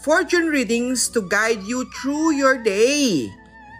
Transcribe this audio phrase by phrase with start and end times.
[0.00, 3.28] fortune readings to guide you through your day.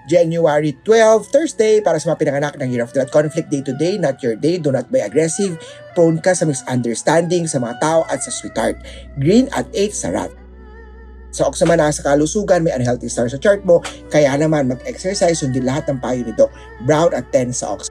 [0.08, 4.20] January 12, Thursday, para sa mga pinanganak ng Year of the Conflict Day today, not
[4.20, 5.56] your day, do not be aggressive,
[5.94, 8.80] prone ka sa misunderstanding sa mga tao at sa sweetheart.
[9.22, 10.32] Green at 8 sa rat.
[11.30, 13.78] Sa Ox naman nasa kalusugan, may unhealthy star sa chart mo,
[14.10, 16.50] kaya naman mag-exercise, sundin lahat ng payo nito.
[16.84, 17.86] Brown at 10 sa Ox.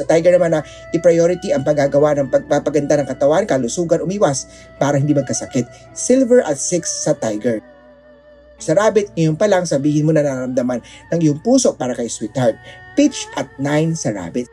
[0.00, 0.64] Sa Tiger naman na
[0.96, 4.48] i-priority ang paggagawa ng pagpapaganda ng katawan, kalusugan, umiwas
[4.80, 5.68] para hindi magkasakit.
[5.92, 7.60] Silver at 6 sa Tiger.
[8.56, 10.80] Sa Rabbit, ngayon pa lang sabihin mo na nararamdaman
[11.12, 12.56] ng iyong puso para kay Sweetheart.
[12.96, 14.48] Pitch at 9 sa Rabbit.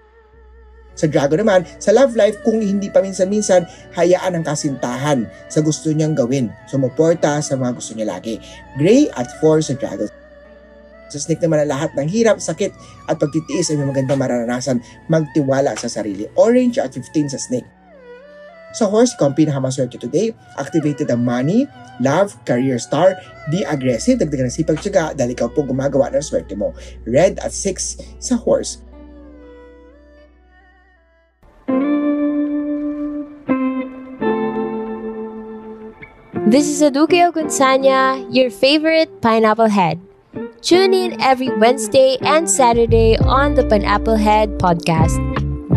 [0.98, 5.94] Sa Dragon naman, sa love life, kung hindi pa minsan-minsan, hayaan ang kasintahan sa gusto
[5.94, 6.52] niyang gawin.
[6.68, 8.42] Sumuporta sa mga gusto niya lagi.
[8.76, 10.17] Gray at 4 sa Dragon.
[11.18, 12.70] Sa snake naman ang lahat ng hirap, sakit
[13.10, 14.78] at pagtitiis ay may magandang mararanasan
[15.10, 16.30] magtiwala sa sarili.
[16.38, 17.66] Orange at 15 sa snake.
[18.78, 20.30] Sa ang pinakamaswerte today.
[20.62, 21.66] Activated ang money,
[21.98, 23.18] love, career star,
[23.50, 26.78] be aggressive, dagdagan ng sipag tiyaga dahil ikaw po gumagawa ng swerte mo.
[27.10, 28.86] Red at 6 sa horse.
[36.48, 40.07] This is Aduke Ogunsanya, your favorite pineapple head.
[40.62, 45.16] Tune in every Wednesday and Saturday on the Pineapple Head podcast.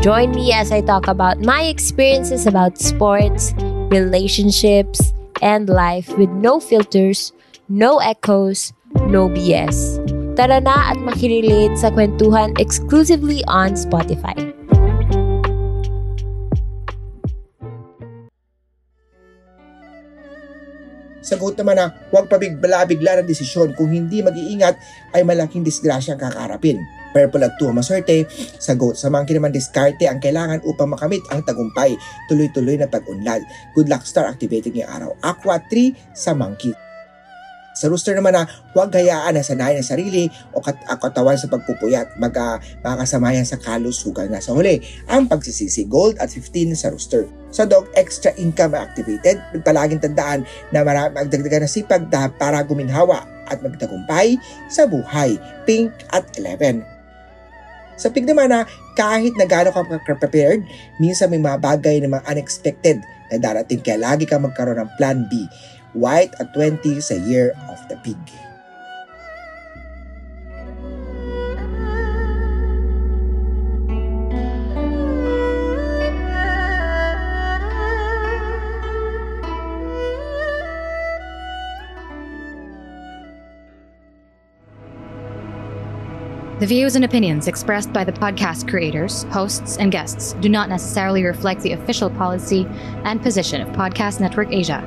[0.03, 3.53] Join me as I talk about my experiences about sports,
[3.93, 7.33] relationships, and life with no filters,
[7.69, 8.73] no echoes,
[9.07, 10.01] no BS.
[10.37, 14.33] Tara na at makirelate sa kwentuhan exclusively on Spotify.
[21.21, 24.77] Sagot naman na huwag pabigla-bigla ng desisyon kung hindi mag-iingat
[25.17, 26.81] ay malaking disgrasya ang kakaharapin.
[27.11, 28.25] Purple at 2 ang maswerte,
[28.57, 31.99] sagot sa monkey naman diskarte ang kailangan upang makamit ang tagumpay,
[32.31, 33.43] tuloy-tuloy na pag-unlad.
[33.75, 35.11] Good luck star activating ngayong araw.
[35.21, 36.90] Aqua 3 sa monkey.
[37.71, 41.47] Sa rooster naman na huwag hayaan na sanayin ang sarili o kat- ang katawan sa
[41.47, 42.19] pagpupuyat.
[42.19, 44.83] Mag, uh, makakasama yan sa kalusugan na sa huli.
[45.07, 47.31] Ang pagsisisi, gold at 15 sa rooster.
[47.55, 49.39] Sa dog, extra income activated.
[49.63, 50.43] Palaging tandaan
[50.75, 55.39] na marami magdagdagan ng sipag para guminhawa at magtagumpay sa buhay.
[55.67, 56.83] Pink at 11.
[58.01, 58.65] Sa pig naman na
[58.97, 60.65] kahit na gano'n ka prepared,
[60.97, 62.97] minsan may mga bagay na mga unexpected
[63.29, 65.45] na darating kaya lagi ka magkaroon ng plan B.
[65.93, 68.19] White at 20 sa Year of the Pig.
[86.61, 91.25] The views and opinions expressed by the podcast creators, hosts, and guests do not necessarily
[91.25, 92.67] reflect the official policy
[93.05, 94.87] and position of Podcast Network Asia,